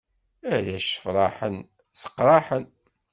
Arrac 0.53 0.83
ssefṛaḥen, 0.85 1.55
sseqṛaḥen. 1.91 2.65